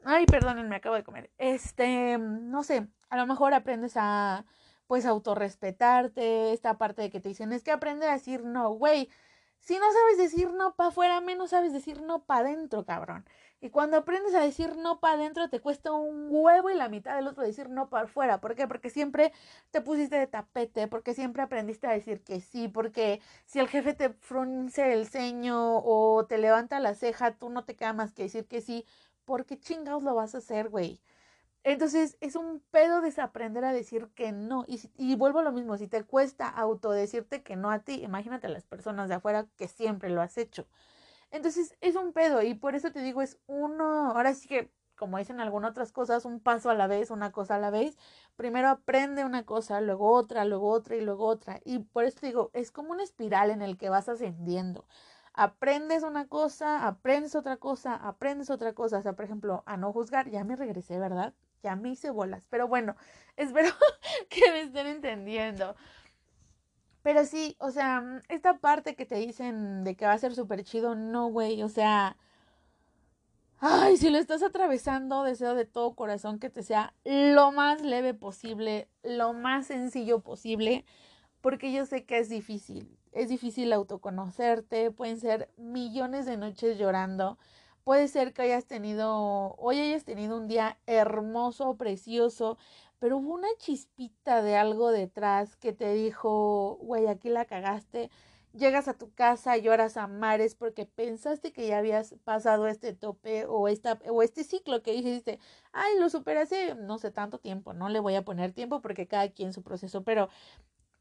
Ay, 0.04 0.25
perdonen, 0.26 0.69
me 0.69 0.76
acabo 0.76 0.95
de 0.95 1.04
comer. 1.04 1.30
Este, 1.38 2.16
no 2.19 2.62
sé, 2.62 2.88
a 3.11 3.16
lo 3.16 3.26
mejor 3.26 3.52
aprendes 3.52 3.92
a, 3.97 4.47
pues, 4.87 5.04
autorrespetarte, 5.04 6.52
esta 6.52 6.78
parte 6.78 7.02
de 7.02 7.11
que 7.11 7.21
te 7.21 7.28
dicen, 7.28 7.52
es 7.52 7.62
que 7.62 7.71
aprende 7.71 8.07
a 8.09 8.12
decir 8.12 8.45
no, 8.45 8.71
güey. 8.73 9.11
Si 9.59 9.75
no 9.78 9.85
sabes 9.92 10.16
decir 10.16 10.50
no 10.54 10.75
para 10.75 10.88
afuera, 10.88 11.21
menos 11.21 11.50
sabes 11.50 11.75
decir 11.75 12.00
no 12.00 12.25
para 12.25 12.49
adentro, 12.49 12.87
cabrón. 12.87 13.26
Y 13.61 13.69
cuando 13.69 13.99
aprendes 13.99 14.35
a 14.35 14.40
decir 14.40 14.75
no 14.78 15.00
para 15.00 15.14
adentro, 15.14 15.50
te 15.50 15.61
cuesta 15.61 15.92
un 15.92 16.28
huevo 16.30 16.71
y 16.71 16.75
la 16.75 16.88
mitad 16.88 17.14
del 17.16 17.26
otro 17.26 17.42
decir 17.45 17.69
no 17.69 17.90
para 17.90 18.04
afuera. 18.07 18.40
¿Por 18.40 18.54
qué? 18.54 18.66
Porque 18.66 18.88
siempre 18.88 19.33
te 19.71 19.83
pusiste 19.83 20.16
de 20.16 20.26
tapete, 20.26 20.88
porque 20.88 21.12
siempre 21.12 21.42
aprendiste 21.42 21.87
a 21.87 21.90
decir 21.92 22.23
que 22.25 22.40
sí, 22.40 22.69
porque 22.69 23.21
si 23.45 23.59
el 23.59 23.69
jefe 23.69 23.92
te 23.92 24.09
frunce 24.14 24.95
el 24.95 25.07
ceño 25.09 25.76
o 25.85 26.25
te 26.26 26.38
levanta 26.38 26.80
la 26.80 26.95
ceja, 26.95 27.33
tú 27.33 27.50
no 27.50 27.64
te 27.66 27.76
queda 27.76 27.92
más 27.92 28.12
que 28.12 28.23
decir 28.25 28.47
que 28.47 28.62
sí, 28.62 28.87
¿por 29.31 29.47
qué 29.47 29.61
chingados 29.61 30.03
lo 30.03 30.13
vas 30.17 30.35
a 30.35 30.39
hacer, 30.39 30.71
güey? 30.71 31.01
Entonces 31.63 32.17
es 32.21 32.35
un 32.35 32.59
pedo 32.73 33.01
desaprender 33.01 33.65
a 33.65 33.73
decir 33.73 34.09
que 34.17 34.33
no. 34.33 34.65
Y, 34.67 35.15
vuelvo 35.15 35.39
a 35.39 35.45
lo 35.45 35.53
mismo, 35.53 35.79
si 35.79 35.87
te 35.87 36.03
cuesta 36.03 36.49
autodecirte 36.49 37.45
que 37.45 37.55
no 37.55 37.71
a 37.71 37.79
ti, 37.79 38.03
imagínate 38.03 38.49
a 38.49 38.51
las 38.51 38.65
personas 38.65 39.09
de 39.09 39.15
afuera 39.15 39.47
que 39.57 39.69
siempre 39.69 40.11
lo 40.11 40.21
has 40.21 40.37
hecho. 40.37 40.67
Entonces 41.31 41.77
es 41.81 41.95
un 41.95 42.13
pedo 42.13 42.43
y 42.43 42.55
por 42.55 42.75
eso 42.75 42.91
te 42.91 43.03
digo, 43.03 43.23
es 43.23 43.39
uno, 43.47 44.11
ahora 44.11 44.35
sí 44.35 44.49
que, 44.49 44.73
como 44.97 45.19
dicen 45.19 45.39
algunas 45.39 45.71
otras 45.71 45.93
cosas, 45.93 46.25
un 46.25 46.41
paso 46.41 46.69
a 46.69 46.75
la 46.75 46.89
vez, 46.89 47.13
una 47.13 47.31
cosa 47.31 47.55
a 47.55 47.61
la 47.61 47.71
vez. 47.71 47.97
Primero 48.35 48.69
aprende 48.69 49.25
una 49.25 49.45
cosa, 49.47 49.81
luego 49.81 50.11
otra, 50.11 50.45
luego 50.45 50.71
otra 50.71 50.97
y 50.97 51.03
luego 51.03 51.27
otra. 51.27 51.61
Y 51.65 51.79
por 51.79 52.05
eso 52.05 52.19
te 52.21 52.27
digo, 52.27 52.51
es 52.53 52.73
como 52.73 52.91
una 52.91 53.05
espiral 53.05 53.51
en 53.51 53.63
el 53.63 53.79
que 53.79 53.91
vas 53.91 54.09
ascendiendo 54.09 54.87
aprendes 55.40 56.02
una 56.02 56.28
cosa, 56.28 56.87
aprendes 56.87 57.35
otra 57.35 57.56
cosa, 57.56 57.94
aprendes 57.94 58.50
otra 58.50 58.75
cosa. 58.75 58.99
O 58.99 59.02
sea, 59.02 59.14
por 59.14 59.25
ejemplo, 59.25 59.62
a 59.64 59.78
no 59.78 59.90
juzgar, 59.90 60.28
ya 60.30 60.44
me 60.44 60.54
regresé, 60.54 60.99
¿verdad? 60.99 61.32
Ya 61.62 61.76
me 61.76 61.88
hice 61.90 62.11
bolas. 62.11 62.47
Pero 62.50 62.68
bueno, 62.68 62.94
espero 63.37 63.70
que 64.28 64.42
me 64.52 64.61
estén 64.61 64.87
entendiendo. 64.87 65.75
Pero 67.02 67.25
sí, 67.25 67.56
o 67.59 67.70
sea, 67.70 68.20
esta 68.28 68.59
parte 68.59 68.94
que 68.94 69.06
te 69.06 69.14
dicen 69.14 69.82
de 69.82 69.97
que 69.97 70.04
va 70.04 70.12
a 70.12 70.18
ser 70.18 70.35
súper 70.35 70.62
chido, 70.64 70.94
no, 70.94 71.28
güey, 71.28 71.62
o 71.62 71.70
sea, 71.70 72.16
Ay, 73.62 73.99
si 73.99 74.09
lo 74.09 74.16
estás 74.16 74.42
atravesando, 74.42 75.23
deseo 75.23 75.54
de 75.54 75.66
todo 75.66 75.94
corazón 75.94 76.38
que 76.38 76.49
te 76.49 76.62
sea 76.62 76.94
lo 77.04 77.52
más 77.52 77.82
leve 77.82 78.14
posible, 78.14 78.88
lo 79.02 79.35
más 79.35 79.66
sencillo 79.66 80.20
posible, 80.20 80.87
porque 81.40 81.73
yo 81.73 81.87
sé 81.87 82.04
que 82.04 82.18
es 82.18 82.28
difícil. 82.28 82.97
Es 83.12 83.28
difícil 83.28 83.73
autoconocerte, 83.73 84.90
pueden 84.90 85.18
ser 85.18 85.50
millones 85.56 86.26
de 86.26 86.37
noches 86.37 86.78
llorando. 86.78 87.38
Puede 87.85 88.09
ser 88.09 88.32
que 88.32 88.42
hayas 88.42 88.66
tenido, 88.66 89.54
hoy 89.56 89.80
hayas 89.80 90.04
tenido 90.04 90.37
un 90.37 90.49
día 90.49 90.78
hermoso, 90.87 91.76
precioso, 91.76 92.59
pero 92.99 93.18
hubo 93.18 93.35
una 93.35 93.49
chispita 93.59 94.42
de 94.42 94.56
algo 94.56 94.90
detrás 94.92 95.56
que 95.56 95.73
te 95.73 95.92
dijo, 95.94 96.78
güey, 96.82 97.09
aquí 97.09 97.30
la 97.30 97.47
cagaste 97.47 98.11
llegas 98.52 98.88
a 98.88 98.94
tu 98.94 99.12
casa, 99.12 99.56
lloras 99.56 99.97
a 99.97 100.06
mares 100.06 100.54
porque 100.54 100.87
pensaste 100.87 101.52
que 101.52 101.68
ya 101.68 101.78
habías 101.78 102.14
pasado 102.25 102.66
este 102.66 102.92
tope 102.92 103.47
o, 103.47 103.68
esta, 103.68 103.99
o 104.09 104.23
este 104.23 104.44
ciclo 104.44 104.82
que 104.82 104.92
dijiste, 104.92 105.38
ay, 105.73 105.99
lo 105.99 106.09
superé 106.11 106.40
no 106.76 106.99
sé 106.99 107.11
tanto 107.11 107.38
tiempo, 107.38 107.73
no 107.73 107.88
le 107.88 108.00
voy 108.00 108.14
a 108.16 108.25
poner 108.25 108.52
tiempo 108.52 108.80
porque 108.80 109.06
cada 109.06 109.30
quien 109.30 109.52
su 109.52 109.62
proceso, 109.62 110.02
pero 110.02 110.28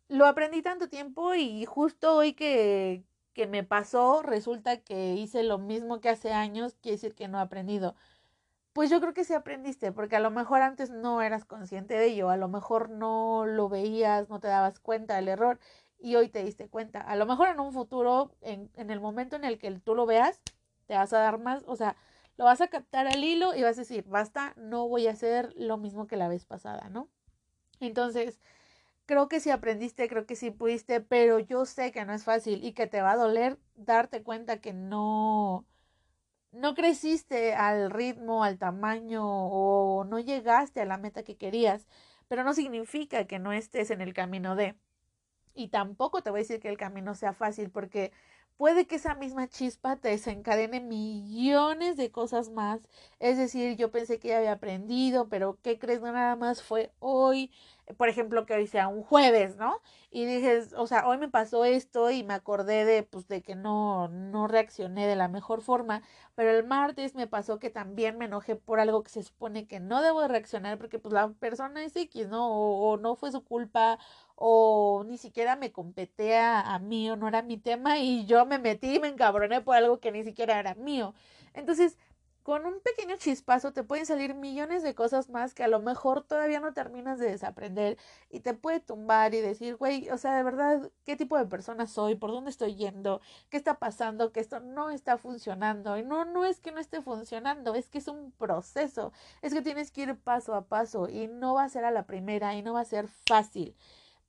lo 0.09 0.25
aprendí 0.25 0.61
tanto 0.61 0.89
tiempo 0.89 1.35
y 1.35 1.65
justo 1.65 2.17
hoy 2.17 2.33
que, 2.33 3.05
que 3.33 3.47
me 3.47 3.63
pasó, 3.63 4.21
resulta 4.23 4.81
que 4.81 5.13
hice 5.13 5.43
lo 5.43 5.59
mismo 5.59 6.01
que 6.01 6.09
hace 6.09 6.33
años, 6.33 6.75
quiere 6.81 6.97
decir 6.97 7.15
que 7.15 7.27
no 7.27 7.37
he 7.37 7.41
aprendido. 7.41 7.95
Pues 8.73 8.89
yo 8.89 8.99
creo 9.01 9.13
que 9.13 9.23
sí 9.23 9.33
aprendiste, 9.33 9.91
porque 9.91 10.15
a 10.15 10.19
lo 10.19 10.31
mejor 10.31 10.61
antes 10.61 10.89
no 10.89 11.21
eras 11.21 11.45
consciente 11.45 11.95
de 11.95 12.07
ello, 12.07 12.29
a 12.29 12.37
lo 12.37 12.47
mejor 12.49 12.89
no 12.89 13.45
lo 13.45 13.69
veías, 13.69 14.29
no 14.29 14.39
te 14.39 14.47
dabas 14.47 14.79
cuenta 14.79 15.15
del 15.15 15.27
error 15.27 15.59
y 15.99 16.15
hoy 16.15 16.29
te 16.29 16.43
diste 16.43 16.69
cuenta. 16.69 17.01
A 17.01 17.15
lo 17.15 17.25
mejor 17.25 17.49
en 17.49 17.59
un 17.59 17.73
futuro, 17.73 18.31
en, 18.41 18.71
en, 18.75 18.89
el 18.89 18.99
momento 18.99 19.35
en 19.35 19.43
el 19.43 19.59
que 19.59 19.71
tú 19.79 19.95
lo 19.95 20.05
veas, 20.05 20.41
te 20.87 20.95
vas 20.95 21.13
a 21.13 21.19
dar 21.19 21.39
más, 21.39 21.63
o 21.67 21.75
sea, 21.75 21.95
lo 22.37 22.45
vas 22.45 22.61
a 22.61 22.69
captar 22.69 23.07
al 23.07 23.23
hilo 23.23 23.53
y 23.55 23.63
vas 23.63 23.77
a 23.77 23.81
decir, 23.81 24.05
basta, 24.07 24.53
no 24.57 24.87
voy 24.87 25.07
a 25.07 25.11
hacer 25.11 25.53
lo 25.55 25.77
mismo 25.77 26.07
que 26.07 26.17
la 26.17 26.29
vez 26.29 26.45
pasada, 26.45 26.89
¿no? 26.89 27.09
Entonces, 27.79 28.39
creo 29.09 29.27
que 29.27 29.39
sí 29.39 29.49
aprendiste, 29.49 30.07
creo 30.07 30.27
que 30.27 30.35
sí 30.35 30.51
pudiste, 30.51 31.01
pero 31.01 31.39
yo 31.39 31.65
sé 31.65 31.91
que 31.91 32.05
no 32.05 32.13
es 32.13 32.23
fácil 32.23 32.63
y 32.63 32.73
que 32.73 32.85
te 32.85 33.01
va 33.01 33.13
a 33.13 33.15
doler 33.17 33.57
darte 33.75 34.21
cuenta 34.21 34.61
que 34.61 34.71
no, 34.71 35.65
no 36.51 36.75
creciste 36.75 37.55
al 37.55 37.89
ritmo, 37.89 38.43
al 38.43 38.59
tamaño 38.59 39.25
o 39.25 40.03
no 40.05 40.19
llegaste 40.19 40.81
a 40.81 40.85
la 40.85 40.99
meta 40.99 41.23
que 41.23 41.37
querías, 41.37 41.87
pero 42.27 42.43
no 42.43 42.53
significa 42.53 43.25
que 43.25 43.39
no 43.39 43.51
estés 43.51 43.89
en 43.89 44.01
el 44.01 44.13
camino 44.13 44.55
de. 44.55 44.75
Y 45.55 45.69
tampoco 45.69 46.21
te 46.21 46.29
voy 46.29 46.41
a 46.41 46.43
decir 46.43 46.59
que 46.59 46.69
el 46.69 46.77
camino 46.77 47.15
sea 47.15 47.33
fácil 47.33 47.71
porque 47.71 48.11
puede 48.59 48.87
que 48.87 48.95
esa 48.97 49.15
misma 49.15 49.47
chispa 49.47 49.95
te 49.95 50.09
desencadene 50.09 50.81
millones 50.81 51.95
de 51.95 52.11
cosas 52.11 52.49
más. 52.49 52.81
Es 53.19 53.37
decir, 53.37 53.77
yo 53.77 53.89
pensé 53.89 54.19
que 54.19 54.27
ya 54.29 54.37
había 54.39 54.51
aprendido, 54.51 55.29
pero 55.29 55.57
¿qué 55.63 55.79
crees? 55.79 56.01
Nada 56.01 56.35
más 56.35 56.61
fue 56.61 56.91
hoy, 56.99 57.51
por 57.97 58.09
ejemplo, 58.09 58.45
que 58.45 58.53
hoy 58.53 58.67
sea 58.67 58.87
un 58.87 59.03
jueves, 59.03 59.55
¿no? 59.57 59.81
Y 60.11 60.25
dices, 60.25 60.73
o 60.77 60.87
sea, 60.87 61.07
hoy 61.07 61.17
me 61.17 61.27
pasó 61.29 61.65
esto 61.65 62.11
y 62.11 62.23
me 62.23 62.33
acordé 62.33 62.85
de, 62.85 63.03
pues, 63.03 63.27
de 63.27 63.41
que 63.41 63.55
no, 63.55 64.07
no 64.09 64.47
reaccioné 64.47 65.07
de 65.07 65.15
la 65.15 65.27
mejor 65.27 65.61
forma, 65.61 66.01
pero 66.35 66.51
el 66.51 66.65
martes 66.65 67.15
me 67.15 67.27
pasó 67.27 67.59
que 67.59 67.69
también 67.69 68.17
me 68.17 68.25
enojé 68.25 68.55
por 68.55 68.79
algo 68.79 69.03
que 69.03 69.09
se 69.09 69.23
supone 69.23 69.67
que 69.67 69.79
no 69.79 70.01
debo 70.01 70.21
de 70.21 70.27
reaccionar 70.29 70.77
porque, 70.77 70.99
pues, 70.99 71.13
la 71.13 71.29
persona 71.33 71.83
es 71.83 71.95
X, 71.95 72.27
¿no? 72.29 72.47
O, 72.51 72.91
o 72.91 72.97
no 72.97 73.15
fue 73.15 73.31
su 73.31 73.43
culpa, 73.43 73.99
o 74.35 75.03
ni 75.07 75.17
siquiera 75.17 75.55
me 75.55 75.71
competea 75.71 76.61
a 76.61 76.79
mí 76.79 77.09
o 77.09 77.15
no 77.15 77.27
era 77.27 77.41
mi 77.41 77.57
tema 77.57 77.99
y 77.99 78.25
yo 78.25 78.45
me 78.45 78.59
metí 78.59 78.95
y 78.95 78.99
me 78.99 79.09
encabroné 79.09 79.61
por 79.61 79.75
algo 79.75 79.99
que 79.99 80.11
ni 80.11 80.23
siquiera 80.23 80.59
era 80.59 80.75
mío. 80.75 81.13
Entonces, 81.53 81.97
con 82.43 82.65
un 82.65 82.79
pequeño 82.81 83.15
chispazo 83.17 83.73
te 83.73 83.83
pueden 83.83 84.05
salir 84.05 84.33
millones 84.33 84.83
de 84.83 84.95
cosas 84.95 85.29
más 85.29 85.53
que 85.53 85.63
a 85.63 85.67
lo 85.67 85.79
mejor 85.79 86.23
todavía 86.23 86.59
no 86.59 86.73
terminas 86.73 87.19
de 87.19 87.29
desaprender 87.31 87.97
y 88.29 88.39
te 88.39 88.53
puede 88.53 88.79
tumbar 88.79 89.33
y 89.33 89.41
decir, 89.41 89.75
güey, 89.75 90.09
o 90.09 90.17
sea, 90.17 90.35
de 90.35 90.43
verdad, 90.43 90.91
¿qué 91.05 91.15
tipo 91.15 91.37
de 91.37 91.45
persona 91.45 91.85
soy? 91.87 92.15
¿Por 92.15 92.31
dónde 92.31 92.51
estoy 92.51 92.75
yendo? 92.75 93.21
¿Qué 93.49 93.57
está 93.57 93.79
pasando? 93.79 94.31
Que 94.31 94.39
esto 94.39 94.59
no 94.59 94.89
está 94.89 95.17
funcionando. 95.17 95.97
Y 95.97 96.03
no, 96.03 96.25
no 96.25 96.45
es 96.45 96.59
que 96.59 96.71
no 96.71 96.79
esté 96.79 97.01
funcionando, 97.01 97.75
es 97.75 97.89
que 97.89 97.99
es 97.99 98.07
un 98.07 98.31
proceso. 98.31 99.11
Es 99.41 99.53
que 99.53 99.61
tienes 99.61 99.91
que 99.91 100.01
ir 100.01 100.17
paso 100.19 100.55
a 100.55 100.65
paso 100.65 101.09
y 101.09 101.27
no 101.27 101.55
va 101.55 101.63
a 101.63 101.69
ser 101.69 101.85
a 101.85 101.91
la 101.91 102.05
primera 102.05 102.55
y 102.55 102.61
no 102.61 102.73
va 102.73 102.81
a 102.81 102.85
ser 102.85 103.07
fácil 103.07 103.75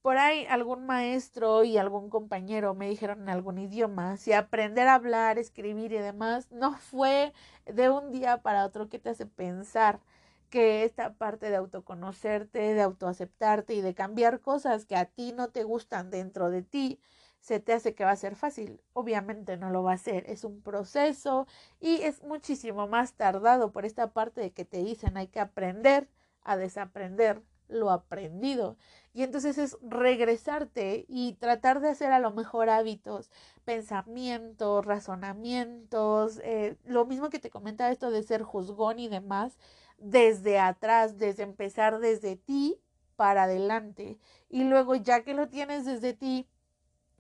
por 0.03 0.17
ahí 0.17 0.47
algún 0.47 0.87
maestro 0.87 1.65
y 1.65 1.77
algún 1.79 2.09
compañero 2.09 2.75
me 2.75 2.89
dijeron 2.89 3.23
en 3.23 3.29
algún 3.29 3.59
idioma, 3.59 4.17
si 4.17 4.33
aprender 4.33 4.89
a 4.89 4.95
hablar, 4.95 5.39
escribir 5.39 5.93
y 5.93 5.99
demás 5.99 6.51
no 6.51 6.77
fue 6.77 7.33
de 7.67 7.91
un 7.91 8.11
día 8.11 8.39
para 8.43 8.65
otro 8.65 8.89
que 8.89 8.99
te 8.99 9.11
hace 9.11 9.27
pensar 9.27 10.01
que 10.49 10.85
esta 10.85 11.15
parte 11.15 11.51
de 11.51 11.57
autoconocerte, 11.57 12.75
de 12.75 12.83
autoaceptarte 12.83 13.75
y 13.75 13.83
de 13.83 13.95
cambiar 13.95 14.41
cosas 14.41 14.87
que 14.87 14.97
a 14.97 15.05
ti 15.05 15.33
no 15.33 15.49
te 15.49 15.65
gustan 15.65 16.11
dentro 16.11 16.51
de 16.51 16.63
ti, 16.63 17.01
se 17.41 17.61
te 17.61 17.73
hace 17.73 17.95
que 17.95 18.05
va 18.05 18.11
a 18.11 18.17
ser 18.17 18.37
fácil. 18.37 18.83
Obviamente 18.93 19.57
no 19.57 19.71
lo 19.71 19.83
va 19.83 19.93
a 19.93 19.99
ser, 19.99 20.29
es 20.29 20.45
un 20.45 20.61
proceso 20.63 21.47
y 21.79 22.03
es 22.03 22.23
muchísimo 22.23 22.89
más 22.89 23.15
tardado 23.15 23.73
por 23.73 23.85
esta 23.85 24.13
parte 24.13 24.41
de 24.41 24.53
que 24.53 24.65
te 24.65 24.79
dicen 24.79 25.17
hay 25.17 25.29
que 25.29 25.41
aprender 25.41 26.09
a 26.43 26.57
desaprender 26.57 27.43
lo 27.71 27.91
aprendido. 27.91 28.77
Y 29.13 29.23
entonces 29.23 29.59
es 29.59 29.77
regresarte 29.83 31.05
y 31.09 31.35
tratar 31.35 31.81
de 31.81 31.89
hacer 31.89 32.13
a 32.13 32.21
lo 32.21 32.31
mejor 32.31 32.71
hábitos, 32.71 33.31
pensamientos, 33.65 34.85
razonamientos, 34.85 36.41
eh, 36.45 36.77
lo 36.85 37.07
mismo 37.07 37.31
que 37.31 37.39
te 37.39 37.51
comentaba 37.51 37.91
esto 37.91 38.11
de 38.11 38.23
ser 38.23 38.43
juzgón 38.43 38.99
y 38.99 39.09
demás, 39.09 39.59
desde 39.99 40.59
atrás, 40.59 41.19
desde 41.19 41.43
empezar 41.43 41.99
desde 41.99 42.37
ti 42.37 42.81
para 43.17 43.45
adelante. 43.45 44.19
Y 44.49 44.65
luego 44.65 44.95
ya 44.95 45.23
que 45.23 45.35
lo 45.35 45.49
tienes 45.49 45.85
desde 45.85 46.15
ti, 46.15 46.49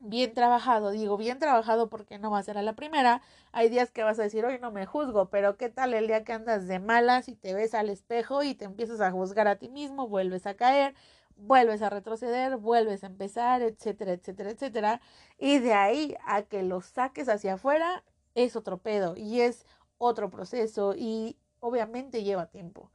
bien 0.00 0.35
trabajado, 0.35 0.90
digo 0.90 1.16
bien 1.16 1.38
trabajado 1.38 1.88
porque 1.90 2.19
no 2.19 2.30
va 2.30 2.38
a 2.38 2.42
ser 2.42 2.59
a 2.59 2.62
la 2.62 2.75
primera, 2.75 3.23
hay 3.52 3.69
días 3.69 3.90
que 3.90 4.02
vas 4.02 4.19
a 4.19 4.23
decir, 4.23 4.45
hoy 4.45 4.59
no 4.59 4.73
me 4.73 4.87
juzgo, 4.87 5.28
pero 5.30 5.57
¿qué 5.57 5.69
tal 5.69 5.95
el 5.95 6.07
día 6.07 6.25
que 6.25 6.33
andas 6.33 6.66
de 6.66 6.78
malas 6.78 7.28
y 7.28 7.37
te 7.37 7.54
ves 7.54 7.75
al 7.75 7.90
espejo 7.90 8.42
y 8.42 8.54
te 8.54 8.64
empiezas 8.64 9.00
a 9.00 9.12
juzgar 9.12 9.47
a 9.47 9.57
ti 9.57 9.69
mismo, 9.69 10.09
vuelves 10.09 10.47
a 10.47 10.54
caer, 10.54 10.95
vuelves 11.37 11.83
a 11.83 11.90
retroceder, 11.90 12.57
vuelves 12.57 13.04
a 13.04 13.09
empezar, 13.09 13.62
etcétera, 13.62 14.12
etcétera, 14.12 14.50
etcétera. 14.50 15.00
Y 15.38 15.59
de 15.59 15.75
ahí 15.75 16.16
a 16.26 16.42
que 16.42 16.62
lo 16.62 16.80
saques 16.80 17.28
hacia 17.28 17.54
afuera 17.54 18.02
es 18.35 18.57
otro 18.57 18.78
pedo 18.78 19.16
y 19.16 19.40
es 19.40 19.66
otro 19.99 20.30
proceso 20.30 20.95
y 20.97 21.37
obviamente 21.61 22.25
lleva 22.25 22.47
tiempo. 22.47 22.90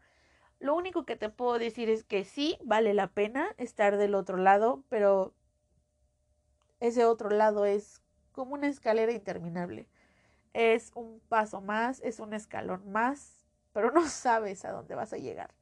Lo 0.60 0.76
único 0.76 1.06
que 1.06 1.16
te 1.16 1.30
puedo 1.30 1.60
decir 1.60 1.90
es 1.90 2.04
que 2.04 2.24
sí 2.24 2.58
vale 2.64 2.94
la 2.94 3.08
pena 3.08 3.50
estar 3.58 3.98
del 3.98 4.16
otro 4.16 4.38
lado, 4.38 4.84
pero 4.90 5.34
ese 6.86 7.06
otro 7.06 7.30
lado 7.30 7.66
es 7.66 8.02
como 8.32 8.56
una 8.56 8.68
escalera 8.68 9.12
interminable. 9.12 9.88
Es 10.54 10.92
un 10.96 11.20
paso 11.30 11.62
más, 11.62 12.02
es 12.02 12.20
un 12.20 12.34
escalón 12.34 12.92
más, 12.92 13.46
pero 13.74 13.92
no 13.92 14.08
sabes 14.10 14.66
a 14.66 14.72
dónde 14.72 14.96
vas 14.96 15.14
a 15.14 15.18
llegar 15.18 15.54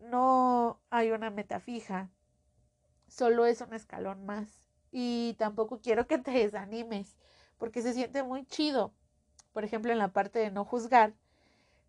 no 0.00 0.80
hay 0.90 1.10
una 1.10 1.30
meta 1.30 1.60
fija, 1.60 2.10
solo 3.08 3.46
es 3.46 3.60
un 3.60 3.74
escalón 3.74 4.24
más. 4.26 4.48
Y 4.90 5.34
tampoco 5.38 5.80
quiero 5.80 6.06
que 6.06 6.18
te 6.18 6.30
desanimes, 6.30 7.16
porque 7.58 7.82
se 7.82 7.92
siente 7.92 8.22
muy 8.22 8.46
chido. 8.46 8.92
Por 9.52 9.64
ejemplo, 9.64 9.92
en 9.92 9.98
la 9.98 10.12
parte 10.12 10.38
de 10.38 10.50
no 10.50 10.64
juzgar, 10.64 11.14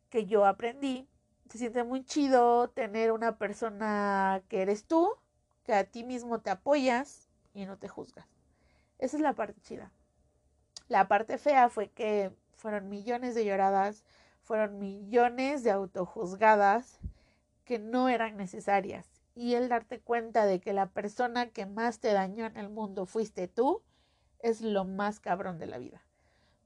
que 0.09 0.25
yo 0.25 0.45
aprendí, 0.45 1.07
se 1.49 1.59
siente 1.59 1.83
muy 1.83 2.03
chido 2.03 2.69
tener 2.69 3.11
una 3.11 3.37
persona 3.37 4.43
que 4.49 4.61
eres 4.61 4.85
tú, 4.85 5.09
que 5.63 5.73
a 5.73 5.83
ti 5.85 6.03
mismo 6.03 6.41
te 6.41 6.49
apoyas 6.49 7.29
y 7.53 7.65
no 7.65 7.77
te 7.77 7.87
juzgas. 7.87 8.27
Esa 8.99 9.17
es 9.17 9.23
la 9.23 9.33
parte 9.33 9.59
chida. 9.61 9.91
La 10.87 11.07
parte 11.07 11.37
fea 11.37 11.69
fue 11.69 11.89
que 11.89 12.31
fueron 12.55 12.89
millones 12.89 13.33
de 13.33 13.45
lloradas, 13.45 14.03
fueron 14.41 14.79
millones 14.79 15.63
de 15.63 15.71
autojuzgadas 15.71 16.99
que 17.63 17.79
no 17.79 18.09
eran 18.09 18.35
necesarias 18.37 19.07
y 19.35 19.53
el 19.53 19.69
darte 19.69 20.01
cuenta 20.01 20.45
de 20.45 20.59
que 20.59 20.73
la 20.73 20.87
persona 20.87 21.49
que 21.49 21.65
más 21.65 21.99
te 21.99 22.11
dañó 22.11 22.45
en 22.45 22.57
el 22.57 22.69
mundo 22.69 23.05
fuiste 23.05 23.47
tú 23.47 23.81
es 24.39 24.61
lo 24.61 24.83
más 24.83 25.19
cabrón 25.19 25.59
de 25.59 25.67
la 25.67 25.77
vida. 25.77 26.01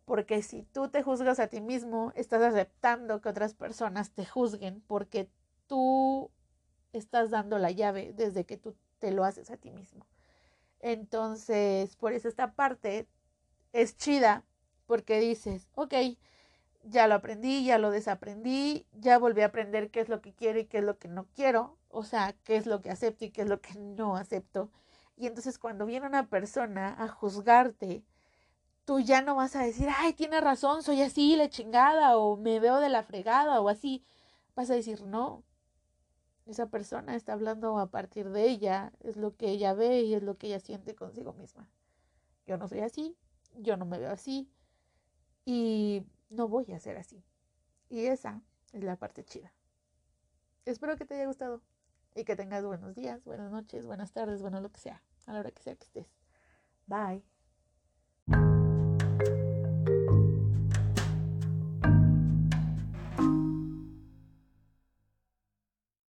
Porque 0.06 0.42
si 0.42 0.64
tú 0.64 0.90
te 0.90 1.04
juzgas 1.04 1.40
a 1.40 1.48
ti 1.48 1.62
mismo, 1.62 2.12
estás 2.16 2.42
aceptando 2.42 3.22
que 3.22 3.30
otras 3.30 3.54
personas 3.54 4.12
te 4.12 4.26
juzguen 4.26 4.82
porque 4.88 5.30
tú 5.68 6.32
estás 6.94 7.30
dando 7.30 7.60
la 7.60 7.72
llave 7.72 8.14
desde 8.14 8.46
que 8.46 8.58
tú 8.58 8.76
te 9.00 9.12
lo 9.12 9.24
haces 9.24 9.52
a 9.52 9.58
ti 9.58 9.72
mismo. 9.72 10.06
Entonces, 10.84 11.96
por 11.96 12.12
eso 12.12 12.28
esta 12.28 12.54
parte 12.56 13.08
es 13.72 13.96
chida 13.96 14.44
porque 14.86 15.20
dices, 15.22 15.70
ok, 15.76 15.94
ya 16.84 17.08
lo 17.08 17.16
aprendí, 17.16 17.64
ya 17.64 17.78
lo 17.78 17.90
desaprendí, 17.90 18.86
ya 18.92 19.18
volví 19.18 19.42
a 19.42 19.46
aprender 19.46 19.92
qué 19.92 20.02
es 20.02 20.10
lo 20.10 20.22
que 20.22 20.34
quiero 20.34 20.60
y 20.60 20.66
qué 20.66 20.80
es 20.80 20.84
lo 20.84 20.98
que 21.00 21.08
no 21.08 21.26
quiero, 21.36 21.78
o 21.88 22.04
sea, 22.04 22.36
qué 22.44 22.58
es 22.58 22.66
lo 22.66 22.82
que 22.82 22.92
acepto 22.92 23.24
y 23.24 23.32
qué 23.32 23.44
es 23.44 23.48
lo 23.48 23.62
que 23.62 23.76
no 23.80 24.18
acepto. 24.18 24.72
Y 25.16 25.28
entonces 25.28 25.58
cuando 25.58 25.86
viene 25.86 26.06
una 26.06 26.28
persona 26.28 26.96
a 27.00 27.08
juzgarte, 27.08 28.04
tú 28.86 29.00
ya 29.00 29.22
no 29.22 29.36
vas 29.36 29.56
a 29.56 29.64
decir, 29.64 29.88
ay, 29.98 30.14
tiene 30.14 30.42
razón, 30.42 30.84
soy 30.84 31.02
así, 31.02 31.38
la 31.38 31.50
chingada, 31.50 32.18
o 32.18 32.38
me 32.38 32.60
veo 32.60 32.82
de 32.82 32.90
la 32.90 33.04
fregada, 33.04 33.62
o 33.62 33.70
así. 33.70 34.04
Vas 34.56 34.70
a 34.70 34.76
decir, 34.76 35.04
no, 35.04 35.44
esa 36.46 36.68
persona 36.68 37.16
está 37.16 37.34
hablando 37.34 37.78
a 37.80 37.88
partir 37.88 38.30
de 38.30 38.50
ella, 38.50 38.92
es 39.02 39.18
lo 39.18 39.36
que 39.36 39.50
ella 39.50 39.74
ve 39.74 40.02
y 40.02 40.14
es 40.14 40.24
lo 40.24 40.38
que 40.38 40.48
ella 40.48 40.60
siente 40.60 40.96
consigo 40.96 41.34
misma. 41.34 41.70
Yo 42.46 42.58
no 42.58 42.68
soy 42.68 42.80
así, 42.82 43.16
yo 43.56 43.78
no 43.78 43.86
me 43.86 44.00
veo 44.00 44.12
así 44.12 44.50
y 45.46 46.04
no 46.30 46.48
voy 46.48 46.72
a 46.74 46.80
ser 46.80 46.98
así. 46.98 47.24
Y 47.90 48.06
esa 48.06 48.42
es 48.74 48.84
la 48.84 48.98
parte 48.98 49.24
chida. 49.24 49.54
Espero 50.66 50.98
que 50.98 51.06
te 51.06 51.16
haya 51.16 51.28
gustado 51.28 51.62
y 52.16 52.24
que 52.26 52.36
tengas 52.36 52.66
buenos 52.66 52.96
días, 52.96 53.24
buenas 53.24 53.52
noches, 53.52 53.86
buenas 53.86 54.12
tardes, 54.12 54.42
bueno, 54.42 54.62
lo 54.62 54.72
que 54.72 54.80
sea, 54.80 55.02
a 55.26 55.34
la 55.34 55.40
hora 55.40 55.52
que 55.52 55.62
sea 55.62 55.76
que 55.76 55.84
estés. 55.84 56.08
Bye. 56.88 57.33